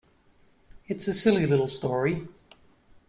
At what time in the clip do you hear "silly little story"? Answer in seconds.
1.13-2.27